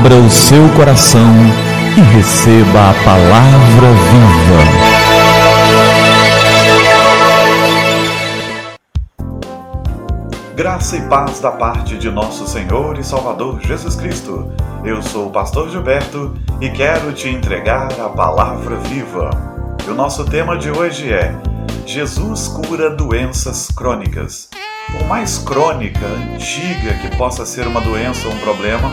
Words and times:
Abra 0.00 0.14
o 0.14 0.30
seu 0.30 0.66
coração 0.70 1.30
e 1.94 2.00
receba 2.16 2.88
a 2.88 2.94
palavra 3.04 3.88
viva. 4.08 4.62
Graça 10.56 10.96
e 10.96 11.02
paz 11.02 11.40
da 11.40 11.50
parte 11.50 11.98
de 11.98 12.10
nosso 12.10 12.48
Senhor 12.48 12.98
e 12.98 13.04
Salvador 13.04 13.60
Jesus 13.60 13.94
Cristo. 13.94 14.50
Eu 14.82 15.02
sou 15.02 15.26
o 15.26 15.30
pastor 15.30 15.68
Gilberto 15.68 16.34
e 16.62 16.70
quero 16.70 17.12
te 17.12 17.28
entregar 17.28 17.92
a 18.00 18.08
palavra 18.08 18.76
viva. 18.76 19.28
E 19.86 19.90
o 19.90 19.94
nosso 19.94 20.24
tema 20.24 20.56
de 20.56 20.70
hoje 20.70 21.12
é 21.12 21.34
Jesus 21.84 22.48
cura 22.48 22.88
doenças 22.88 23.68
crônicas. 23.70 24.48
Por 24.92 25.06
mais 25.06 25.36
crônica, 25.36 26.06
antiga 26.06 26.94
que 27.02 27.14
possa 27.18 27.44
ser 27.44 27.66
uma 27.66 27.82
doença 27.82 28.26
ou 28.26 28.32
um 28.34 28.38
problema, 28.38 28.90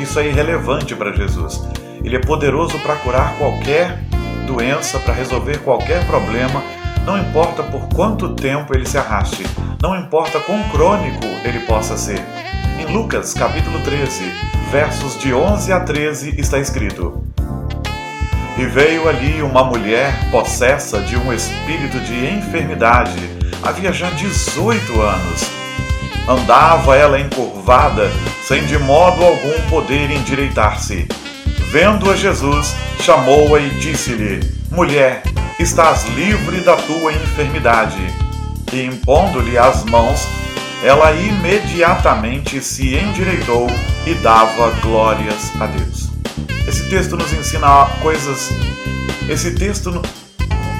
isso 0.00 0.18
é 0.18 0.26
irrelevante 0.28 0.94
para 0.94 1.12
Jesus. 1.12 1.62
Ele 2.02 2.16
é 2.16 2.20
poderoso 2.20 2.78
para 2.78 2.96
curar 2.96 3.36
qualquer 3.36 3.98
doença, 4.46 4.98
para 4.98 5.14
resolver 5.14 5.58
qualquer 5.58 6.04
problema, 6.06 6.62
não 7.04 7.18
importa 7.18 7.62
por 7.62 7.88
quanto 7.88 8.34
tempo 8.34 8.74
ele 8.74 8.86
se 8.86 8.98
arraste, 8.98 9.44
não 9.80 9.96
importa 9.96 10.40
quão 10.40 10.62
crônico 10.70 11.24
ele 11.44 11.60
possa 11.60 11.96
ser. 11.96 12.20
Em 12.78 12.92
Lucas, 12.92 13.34
capítulo 13.34 13.80
13, 13.80 14.24
versos 14.70 15.18
de 15.18 15.34
11 15.34 15.72
a 15.72 15.80
13, 15.80 16.40
está 16.40 16.58
escrito: 16.58 17.22
E 18.58 18.64
veio 18.64 19.08
ali 19.08 19.42
uma 19.42 19.64
mulher 19.64 20.12
possessa 20.30 21.00
de 21.00 21.16
um 21.16 21.32
espírito 21.32 22.00
de 22.00 22.26
enfermidade, 22.26 23.18
havia 23.62 23.92
já 23.92 24.10
18 24.10 25.00
anos 25.00 25.59
Andava 26.30 26.94
ela 26.94 27.18
encurvada, 27.18 28.08
sem 28.46 28.64
de 28.64 28.78
modo 28.78 29.24
algum 29.24 29.68
poder 29.68 30.12
endireitar-se. 30.12 31.08
Vendo-a 31.72 32.14
Jesus, 32.14 32.72
chamou-a 33.00 33.58
e 33.58 33.68
disse-lhe: 33.80 34.38
Mulher, 34.70 35.24
estás 35.58 36.06
livre 36.10 36.60
da 36.60 36.76
tua 36.76 37.12
enfermidade. 37.12 37.98
E 38.72 38.84
impondo-lhe 38.84 39.58
as 39.58 39.82
mãos, 39.86 40.20
ela 40.84 41.10
imediatamente 41.10 42.62
se 42.62 42.94
endireitou 42.94 43.66
e 44.06 44.14
dava 44.14 44.70
glórias 44.82 45.50
a 45.60 45.66
Deus. 45.66 46.10
Esse 46.68 46.88
texto 46.88 47.16
nos 47.16 47.32
ensina 47.32 47.86
coisas. 48.00 48.50
Esse 49.28 49.50
texto, 49.56 50.00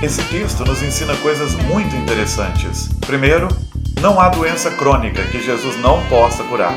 esse 0.01 0.23
texto 0.23 0.65
nos 0.65 0.81
ensina 0.81 1.17
coisas 1.17 1.57
muito 1.57 1.97
interessantes. 1.97 2.89
Primeiro, 3.01 3.49
não 4.01 4.19
há 4.19 4.29
doença 4.29 4.71
crônica 4.71 5.23
que 5.25 5.43
Jesus 5.43 5.77
não 5.81 6.03
possa 6.07 6.43
curar. 6.45 6.75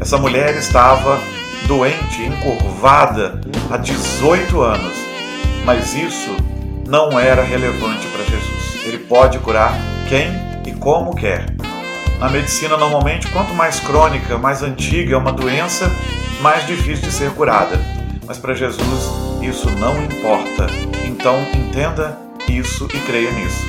Essa 0.00 0.16
mulher 0.16 0.56
estava 0.56 1.20
doente, 1.66 2.22
encurvada 2.22 3.40
há 3.70 3.76
18 3.76 4.60
anos, 4.62 4.94
mas 5.64 5.94
isso 5.94 6.34
não 6.88 7.20
era 7.20 7.42
relevante 7.42 8.06
para 8.06 8.24
Jesus. 8.24 8.86
Ele 8.86 8.98
pode 8.98 9.38
curar 9.40 9.74
quem 10.08 10.28
e 10.66 10.72
como 10.72 11.14
quer. 11.14 11.46
Na 12.18 12.28
medicina, 12.30 12.76
normalmente, 12.76 13.28
quanto 13.28 13.52
mais 13.54 13.78
crônica, 13.78 14.38
mais 14.38 14.62
antiga 14.62 15.14
é 15.14 15.18
uma 15.18 15.32
doença, 15.32 15.90
mais 16.40 16.66
difícil 16.66 17.08
de 17.08 17.12
ser 17.12 17.30
curada. 17.32 17.78
Mas 18.26 18.38
para 18.38 18.54
Jesus, 18.54 19.10
isso 19.42 19.70
não 19.72 20.02
importa. 20.02 20.66
Então, 21.04 21.40
entenda 21.54 22.18
isso 22.48 22.88
e 22.94 22.98
creia 23.00 23.30
nisso. 23.32 23.64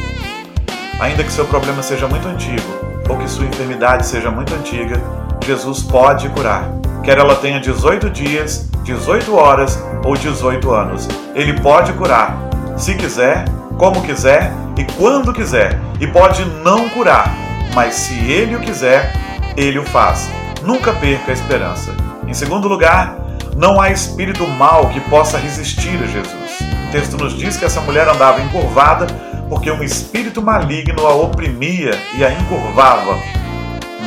Ainda 1.02 1.24
que 1.24 1.32
seu 1.32 1.46
problema 1.46 1.82
seja 1.82 2.08
muito 2.08 2.28
antigo 2.28 2.62
ou 3.10 3.18
que 3.18 3.28
sua 3.28 3.48
enfermidade 3.48 4.06
seja 4.06 4.30
muito 4.30 4.54
antiga, 4.54 5.02
Jesus 5.44 5.82
pode 5.82 6.30
curar. 6.30 6.70
Quer 7.04 7.18
ela 7.18 7.36
tenha 7.36 7.60
18 7.60 8.08
dias, 8.12 8.70
18 8.84 9.36
horas 9.36 9.84
ou 10.06 10.16
18 10.16 10.72
anos. 10.72 11.10
Ele 11.34 11.60
pode 11.60 11.92
curar, 11.94 12.38
se 12.78 12.94
quiser, 12.94 13.46
como 13.80 14.04
quiser 14.04 14.54
e 14.78 14.84
quando 14.94 15.34
quiser. 15.34 15.80
E 16.00 16.06
pode 16.06 16.46
não 16.64 16.88
curar, 16.90 17.34
mas 17.74 17.96
se 17.96 18.14
ele 18.32 18.56
o 18.56 18.60
quiser, 18.60 19.12
ele 19.58 19.80
o 19.80 19.84
faz. 19.84 20.30
Nunca 20.62 20.94
perca 20.94 21.32
a 21.32 21.34
esperança. 21.34 21.96
Em 22.28 22.34
segundo 22.36 22.68
lugar, 22.68 23.18
não 23.58 23.82
há 23.82 23.90
espírito 23.90 24.48
mal 24.48 24.90
que 24.90 25.00
possa 25.02 25.40
resistir 25.40 26.00
a 26.04 26.06
Jesus. 26.06 26.60
O 26.88 26.92
texto 26.92 27.18
nos 27.18 27.36
diz 27.36 27.58
que 27.58 27.66
essa 27.66 27.82
mulher 27.82 28.08
andava 28.08 28.40
encurvada 28.40 29.08
porque 29.52 29.70
um 29.70 29.84
espírito 29.84 30.42
maligno 30.42 31.06
a 31.06 31.14
oprimia 31.14 31.92
e 32.18 32.24
a 32.24 32.32
encurvava. 32.32 33.20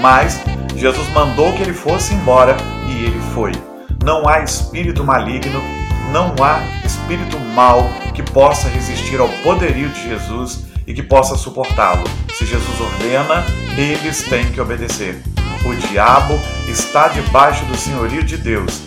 Mas 0.01 0.41
Jesus 0.75 1.07
mandou 1.11 1.53
que 1.53 1.63
ele 1.63 1.75
fosse 1.75 2.15
embora 2.15 2.57
e 2.89 3.05
ele 3.05 3.21
foi. 3.35 3.53
Não 4.03 4.27
há 4.27 4.41
espírito 4.41 5.05
maligno, 5.05 5.63
não 6.11 6.35
há 6.43 6.63
espírito 6.83 7.39
mal 7.55 7.87
que 8.15 8.23
possa 8.23 8.71
resistir 8.71 9.21
ao 9.21 9.29
poderio 9.43 9.91
de 9.91 10.09
Jesus 10.09 10.65
e 10.87 10.95
que 10.95 11.03
possa 11.03 11.37
suportá-lo. 11.37 12.05
Se 12.33 12.47
Jesus 12.47 12.81
ordena, 12.81 13.45
eles 13.77 14.23
têm 14.23 14.51
que 14.51 14.63
obedecer. 14.63 15.23
O 15.67 15.75
diabo 15.89 16.41
está 16.67 17.09
debaixo 17.09 17.67
do 17.67 17.77
senhorio 17.77 18.25
de 18.25 18.39
Deus. 18.39 18.81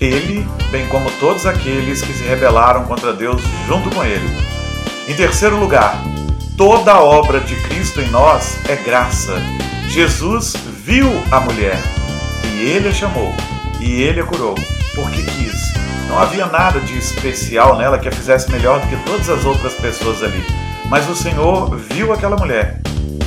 Ele, 0.00 0.44
bem 0.72 0.88
como 0.88 1.08
todos 1.20 1.46
aqueles 1.46 2.02
que 2.02 2.12
se 2.12 2.24
rebelaram 2.24 2.82
contra 2.82 3.12
Deus 3.12 3.40
junto 3.68 3.90
com 3.90 4.02
ele. 4.02 4.63
Em 5.06 5.14
terceiro 5.14 5.58
lugar, 5.58 6.02
toda 6.56 6.92
a 6.92 7.02
obra 7.02 7.38
de 7.38 7.54
Cristo 7.56 8.00
em 8.00 8.08
nós 8.08 8.58
é 8.68 8.74
graça. 8.74 9.34
Jesus 9.88 10.54
viu 10.82 11.06
a 11.30 11.40
mulher 11.40 11.78
e 12.44 12.62
ele 12.70 12.88
a 12.88 12.92
chamou 12.92 13.34
e 13.80 14.02
ele 14.02 14.20
a 14.20 14.24
curou 14.24 14.54
porque 14.94 15.22
quis. 15.22 15.74
Não 16.08 16.18
havia 16.18 16.46
nada 16.46 16.80
de 16.80 16.96
especial 16.96 17.76
nela 17.76 17.98
que 17.98 18.08
a 18.08 18.12
fizesse 18.12 18.50
melhor 18.50 18.80
do 18.80 18.88
que 18.88 18.96
todas 19.04 19.28
as 19.28 19.44
outras 19.44 19.74
pessoas 19.74 20.22
ali. 20.22 20.42
Mas 20.88 21.06
o 21.08 21.14
Senhor 21.14 21.76
viu 21.76 22.10
aquela 22.10 22.36
mulher, 22.36 22.80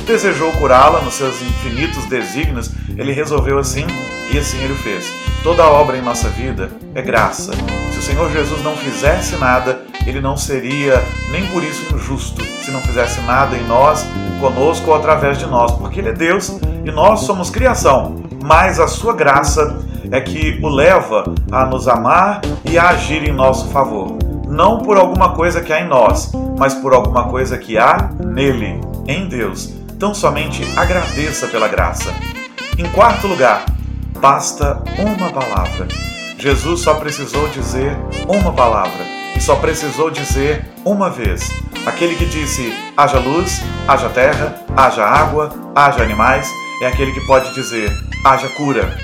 desejou 0.04 0.50
curá-la 0.52 1.00
nos 1.00 1.14
seus 1.14 1.40
infinitos 1.42 2.06
desígnios, 2.06 2.70
ele 2.96 3.12
resolveu 3.12 3.56
assim 3.56 3.86
e 4.32 4.38
assim 4.38 4.60
ele 4.64 4.74
fez. 4.74 5.06
Toda 5.44 5.64
obra 5.64 5.96
em 5.96 6.02
nossa 6.02 6.28
vida 6.28 6.70
é 6.94 7.02
graça. 7.02 7.52
Se 7.92 7.98
o 7.98 8.02
Senhor 8.02 8.32
Jesus 8.32 8.62
não 8.64 8.76
fizesse 8.76 9.36
nada, 9.36 9.80
ele 10.08 10.22
não 10.22 10.38
seria 10.38 11.04
nem 11.30 11.46
por 11.48 11.62
isso 11.62 11.94
injusto 11.94 12.42
se 12.42 12.70
não 12.70 12.80
fizesse 12.80 13.20
nada 13.22 13.54
em 13.54 13.66
nós, 13.66 14.06
conosco 14.40 14.90
ou 14.90 14.96
através 14.96 15.38
de 15.38 15.44
nós, 15.44 15.70
porque 15.72 16.00
Ele 16.00 16.08
é 16.08 16.12
Deus 16.12 16.58
e 16.82 16.90
nós 16.90 17.20
somos 17.20 17.50
criação. 17.50 18.16
Mas 18.42 18.80
a 18.80 18.88
Sua 18.88 19.12
graça 19.12 19.78
é 20.10 20.18
que 20.18 20.58
o 20.62 20.68
leva 20.68 21.34
a 21.52 21.66
nos 21.66 21.86
amar 21.86 22.40
e 22.64 22.78
a 22.78 22.88
agir 22.88 23.22
em 23.22 23.32
nosso 23.32 23.68
favor. 23.68 24.16
Não 24.46 24.78
por 24.78 24.96
alguma 24.96 25.34
coisa 25.34 25.60
que 25.60 25.74
há 25.74 25.80
em 25.82 25.88
nós, 25.88 26.32
mas 26.58 26.72
por 26.72 26.94
alguma 26.94 27.24
coisa 27.24 27.58
que 27.58 27.76
há 27.76 28.10
nele, 28.18 28.80
em 29.06 29.28
Deus. 29.28 29.74
Então 29.94 30.14
somente 30.14 30.64
agradeça 30.74 31.48
pela 31.48 31.68
graça. 31.68 32.10
Em 32.78 32.88
quarto 32.92 33.26
lugar, 33.26 33.66
basta 34.18 34.82
uma 34.98 35.30
palavra. 35.30 35.86
Jesus 36.38 36.80
só 36.80 36.94
precisou 36.94 37.46
dizer 37.48 37.94
uma 38.26 38.52
palavra 38.52 39.17
só 39.40 39.56
precisou 39.56 40.10
dizer 40.10 40.64
uma 40.84 41.10
vez. 41.10 41.50
Aquele 41.86 42.16
que 42.16 42.26
disse: 42.26 42.72
haja 42.96 43.18
luz, 43.18 43.62
haja 43.86 44.08
terra, 44.08 44.64
haja 44.76 45.04
água, 45.04 45.50
haja 45.74 46.02
animais, 46.02 46.50
é 46.82 46.86
aquele 46.86 47.12
que 47.12 47.26
pode 47.26 47.52
dizer: 47.54 47.90
haja 48.24 48.48
cura. 48.50 48.96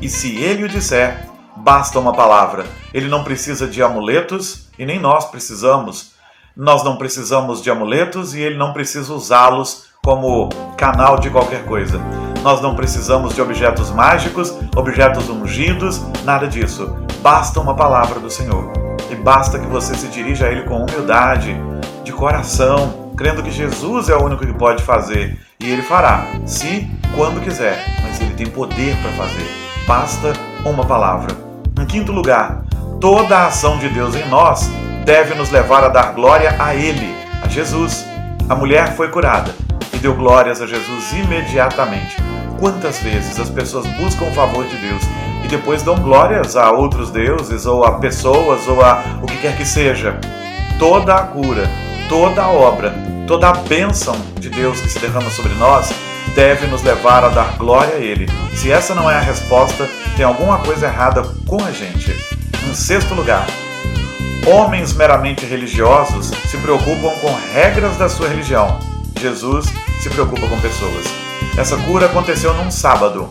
E 0.00 0.08
se 0.08 0.36
ele 0.36 0.64
o 0.64 0.68
disser, 0.68 1.28
basta 1.56 1.98
uma 1.98 2.12
palavra. 2.12 2.66
Ele 2.92 3.08
não 3.08 3.24
precisa 3.24 3.66
de 3.66 3.82
amuletos 3.82 4.68
e 4.78 4.84
nem 4.84 4.98
nós 4.98 5.30
precisamos. 5.30 6.12
Nós 6.56 6.84
não 6.84 6.96
precisamos 6.96 7.62
de 7.62 7.70
amuletos 7.70 8.34
e 8.34 8.40
ele 8.40 8.56
não 8.56 8.72
precisa 8.72 9.12
usá-los 9.12 9.86
como 10.04 10.48
canal 10.76 11.18
de 11.18 11.30
qualquer 11.30 11.64
coisa. 11.64 12.00
Nós 12.42 12.60
não 12.60 12.74
precisamos 12.74 13.34
de 13.34 13.40
objetos 13.40 13.90
mágicos, 13.90 14.52
objetos 14.76 15.28
ungidos, 15.28 16.00
nada 16.24 16.48
disso. 16.48 16.92
Basta 17.22 17.60
uma 17.60 17.76
palavra 17.76 18.18
do 18.18 18.28
Senhor. 18.28 18.81
E 19.12 19.14
basta 19.14 19.58
que 19.58 19.66
você 19.66 19.94
se 19.94 20.08
dirija 20.08 20.46
a 20.46 20.50
Ele 20.50 20.62
com 20.62 20.84
humildade, 20.84 21.54
de 22.02 22.10
coração, 22.10 23.12
crendo 23.14 23.42
que 23.42 23.50
Jesus 23.50 24.08
é 24.08 24.16
o 24.16 24.24
único 24.24 24.46
que 24.46 24.54
pode 24.54 24.82
fazer. 24.82 25.38
E 25.60 25.70
Ele 25.70 25.82
fará, 25.82 26.24
se 26.46 26.90
quando 27.14 27.42
quiser, 27.42 27.78
mas 28.02 28.18
Ele 28.22 28.32
tem 28.32 28.46
poder 28.46 28.96
para 29.02 29.10
fazer. 29.10 29.46
Basta 29.86 30.32
uma 30.64 30.86
palavra. 30.86 31.36
Em 31.78 31.84
quinto 31.84 32.10
lugar, 32.10 32.64
toda 33.02 33.36
a 33.36 33.46
ação 33.48 33.78
de 33.78 33.90
Deus 33.90 34.14
em 34.14 34.26
nós 34.30 34.70
deve 35.04 35.34
nos 35.34 35.50
levar 35.50 35.84
a 35.84 35.88
dar 35.88 36.14
glória 36.14 36.56
a 36.58 36.74
Ele, 36.74 37.14
a 37.44 37.48
Jesus. 37.48 38.06
A 38.48 38.54
mulher 38.54 38.96
foi 38.96 39.08
curada 39.08 39.54
e 39.92 39.98
deu 39.98 40.14
glórias 40.14 40.62
a 40.62 40.66
Jesus 40.66 41.12
imediatamente. 41.12 42.31
Quantas 42.62 43.00
vezes 43.00 43.40
as 43.40 43.50
pessoas 43.50 43.84
buscam 43.96 44.26
o 44.26 44.34
favor 44.34 44.64
de 44.64 44.76
Deus 44.76 45.02
e 45.44 45.48
depois 45.48 45.82
dão 45.82 45.96
glórias 45.96 46.54
a 46.54 46.70
outros 46.70 47.10
deuses, 47.10 47.66
ou 47.66 47.84
a 47.84 47.98
pessoas, 47.98 48.68
ou 48.68 48.80
a 48.80 49.18
o 49.20 49.26
que 49.26 49.36
quer 49.38 49.56
que 49.56 49.66
seja. 49.66 50.16
Toda 50.78 51.12
a 51.12 51.24
cura, 51.24 51.68
toda 52.08 52.40
a 52.40 52.48
obra, 52.48 52.94
toda 53.26 53.48
a 53.48 53.52
bênção 53.52 54.14
de 54.38 54.48
Deus 54.48 54.80
que 54.80 54.88
se 54.88 55.00
derrama 55.00 55.28
sobre 55.30 55.52
nós 55.54 55.92
deve 56.36 56.68
nos 56.68 56.84
levar 56.84 57.24
a 57.24 57.30
dar 57.30 57.56
glória 57.56 57.96
a 57.96 57.98
Ele. 57.98 58.28
Se 58.54 58.70
essa 58.70 58.94
não 58.94 59.10
é 59.10 59.16
a 59.16 59.20
resposta, 59.20 59.90
tem 60.16 60.24
alguma 60.24 60.58
coisa 60.58 60.86
errada 60.86 61.24
com 61.48 61.60
a 61.64 61.72
gente. 61.72 62.16
Em 62.70 62.74
sexto 62.76 63.12
lugar, 63.12 63.44
homens 64.46 64.92
meramente 64.92 65.44
religiosos 65.44 66.26
se 66.26 66.56
preocupam 66.58 67.10
com 67.20 67.36
regras 67.52 67.96
da 67.96 68.08
sua 68.08 68.28
religião. 68.28 68.78
Jesus 69.20 69.66
se 70.00 70.08
preocupa 70.10 70.46
com 70.46 70.60
pessoas. 70.60 71.21
Essa 71.56 71.76
cura 71.76 72.06
aconteceu 72.06 72.54
num 72.54 72.70
sábado 72.70 73.28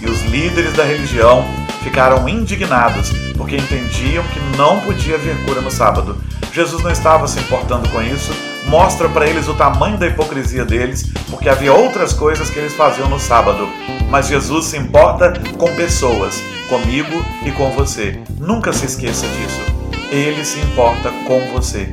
e 0.00 0.06
os 0.08 0.22
líderes 0.22 0.72
da 0.74 0.84
religião 0.84 1.44
ficaram 1.82 2.28
indignados 2.28 3.10
porque 3.36 3.56
entendiam 3.56 4.24
que 4.24 4.56
não 4.56 4.80
podia 4.80 5.16
haver 5.16 5.36
cura 5.44 5.60
no 5.60 5.70
sábado. 5.70 6.16
Jesus 6.52 6.82
não 6.82 6.90
estava 6.90 7.26
se 7.26 7.40
importando 7.40 7.88
com 7.88 8.02
isso, 8.02 8.30
mostra 8.66 9.08
para 9.08 9.26
eles 9.26 9.48
o 9.48 9.54
tamanho 9.54 9.98
da 9.98 10.06
hipocrisia 10.06 10.64
deles, 10.64 11.10
porque 11.30 11.48
havia 11.48 11.72
outras 11.72 12.12
coisas 12.12 12.50
que 12.50 12.58
eles 12.58 12.74
faziam 12.74 13.08
no 13.08 13.18
sábado. 13.18 13.68
Mas 14.10 14.28
Jesus 14.28 14.66
se 14.66 14.76
importa 14.76 15.32
com 15.56 15.74
pessoas, 15.74 16.42
comigo 16.68 17.24
e 17.44 17.50
com 17.50 17.70
você. 17.70 18.20
Nunca 18.38 18.72
se 18.72 18.86
esqueça 18.86 19.26
disso. 19.26 19.60
Ele 20.10 20.44
se 20.44 20.60
importa 20.60 21.10
com 21.26 21.40
você. 21.52 21.88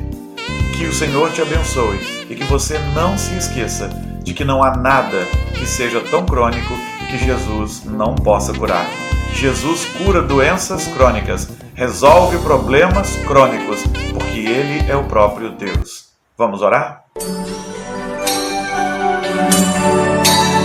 Que 0.76 0.84
o 0.84 0.94
Senhor 0.94 1.32
te 1.32 1.42
abençoe 1.42 2.26
e 2.28 2.34
que 2.34 2.44
você 2.44 2.78
não 2.94 3.16
se 3.16 3.34
esqueça 3.34 3.90
de 4.22 4.34
que 4.34 4.44
não 4.44 4.62
há 4.62 4.76
nada 4.76 5.26
que 5.54 5.66
seja 5.66 6.00
tão 6.00 6.24
crônico 6.24 6.74
que 7.10 7.18
Jesus 7.18 7.84
não 7.84 8.14
possa 8.14 8.52
curar. 8.52 8.86
Jesus 9.32 9.84
cura 9.98 10.22
doenças 10.22 10.86
crônicas, 10.88 11.48
resolve 11.74 12.38
problemas 12.38 13.16
crônicos, 13.26 13.82
porque 14.12 14.38
Ele 14.38 14.90
é 14.90 14.96
o 14.96 15.04
próprio 15.04 15.50
Deus. 15.50 16.10
Vamos 16.36 16.62
orar? 16.62 17.04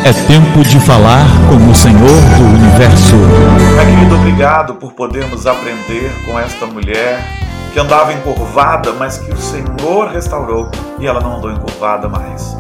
É 0.04 0.14
tempo 0.28 0.64
de 0.64 0.80
falar 0.80 1.26
com 1.50 1.72
o 1.72 1.76
Senhor 1.76 2.22
do 2.38 2.44
Universo. 2.44 3.16
Meu 3.16 3.86
querido, 3.86 4.16
obrigado 4.16 4.76
por 4.76 4.94
podermos 4.94 5.48
aprender 5.48 6.12
com 6.26 6.40
esta 6.40 6.66
mulher 6.68 7.20
que 7.74 7.80
andava 7.80 8.14
encurvada, 8.14 8.94
mas 8.94 9.18
que 9.18 9.32
o 9.32 9.38
Senhor 9.38 10.10
restaurou 10.10 10.70
e 11.00 11.08
ela 11.08 11.20
não 11.20 11.38
andou 11.38 11.52
encurvada 11.52 12.08
mais 12.08 12.56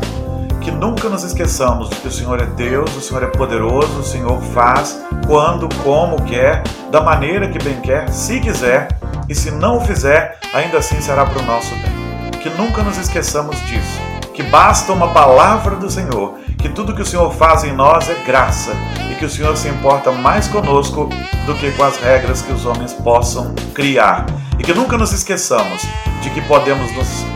que 0.65 0.71
nunca 0.71 1.07
nos 1.07 1.23
esqueçamos 1.23 1.91
de 1.91 1.97
que 1.97 2.07
o 2.07 2.11
Senhor 2.11 2.41
é 2.41 2.45
Deus, 2.47 2.97
o 2.97 2.99
Senhor 2.99 3.21
é 3.21 3.27
poderoso, 3.27 3.99
o 3.99 4.03
Senhor 4.03 4.41
faz 4.51 4.99
quando, 5.27 5.69
como 5.83 6.19
quer, 6.23 6.63
da 6.89 6.99
maneira 7.01 7.47
que 7.47 7.63
bem 7.63 7.79
quer, 7.81 8.09
se 8.09 8.39
quiser, 8.39 8.87
e 9.29 9.35
se 9.35 9.51
não 9.51 9.77
o 9.77 9.81
fizer, 9.81 10.39
ainda 10.51 10.79
assim 10.79 10.99
será 10.99 11.23
para 11.23 11.39
o 11.39 11.45
nosso 11.45 11.69
bem. 11.75 12.31
Que 12.41 12.49
nunca 12.49 12.81
nos 12.81 12.97
esqueçamos 12.97 13.61
disso, 13.67 14.01
que 14.33 14.41
basta 14.41 14.91
uma 14.91 15.09
palavra 15.09 15.75
do 15.75 15.87
Senhor, 15.87 16.33
que 16.57 16.69
tudo 16.69 16.95
que 16.95 17.03
o 17.03 17.05
Senhor 17.05 17.31
faz 17.31 17.63
em 17.63 17.71
nós 17.71 18.09
é 18.09 18.15
graça 18.25 18.71
e 19.11 19.13
que 19.13 19.25
o 19.25 19.29
Senhor 19.29 19.55
se 19.55 19.67
importa 19.67 20.11
mais 20.11 20.47
conosco 20.47 21.07
do 21.45 21.53
que 21.53 21.71
com 21.73 21.83
as 21.83 21.97
regras 21.97 22.41
que 22.41 22.51
os 22.51 22.65
homens 22.65 22.91
possam 22.91 23.53
criar. 23.75 24.25
E 24.57 24.63
que 24.63 24.73
nunca 24.73 24.97
nos 24.97 25.13
esqueçamos 25.13 25.83
de 26.23 26.31
que 26.31 26.41
podemos 26.41 26.91
nos 26.95 27.34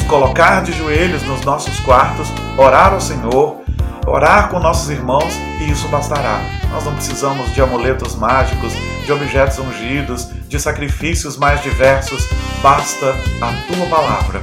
nos 0.00 0.04
colocar 0.04 0.62
de 0.62 0.72
joelhos 0.72 1.22
nos 1.24 1.42
nossos 1.42 1.78
quartos, 1.80 2.28
orar 2.56 2.92
ao 2.92 3.00
Senhor, 3.00 3.60
orar 4.06 4.48
com 4.48 4.58
nossos 4.58 4.88
irmãos 4.90 5.34
e 5.60 5.70
isso 5.70 5.88
bastará. 5.88 6.40
Nós 6.70 6.84
não 6.84 6.94
precisamos 6.94 7.52
de 7.52 7.60
amuletos 7.60 8.14
mágicos, 8.14 8.72
de 9.04 9.12
objetos 9.12 9.58
ungidos, 9.58 10.28
de 10.48 10.58
sacrifícios 10.58 11.36
mais 11.36 11.62
diversos, 11.62 12.28
basta 12.62 13.14
a 13.40 13.72
tua 13.72 13.86
palavra. 13.86 14.42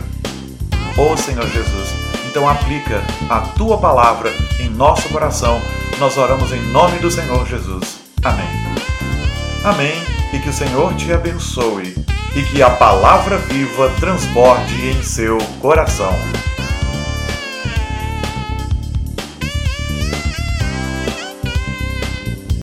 Ô 0.97 1.11
oh, 1.13 1.17
Senhor 1.17 1.47
Jesus, 1.47 1.93
então 2.29 2.49
aplica 2.49 3.01
a 3.29 3.39
tua 3.39 3.77
palavra 3.77 4.31
em 4.59 4.69
nosso 4.69 5.09
coração. 5.09 5.61
Nós 5.99 6.17
oramos 6.17 6.51
em 6.51 6.61
nome 6.71 6.97
do 6.99 7.09
Senhor 7.09 7.45
Jesus. 7.47 7.99
Amém. 8.23 8.47
Amém. 9.63 10.03
E 10.33 10.39
que 10.39 10.49
o 10.49 10.53
Senhor 10.53 10.93
te 10.95 11.11
abençoe 11.13 11.95
e 12.37 12.43
que 12.43 12.61
a 12.61 12.69
palavra 12.69 13.39
viva 13.39 13.89
transborde 13.99 14.89
em 14.89 15.01
seu 15.01 15.39
coração. 15.59 16.13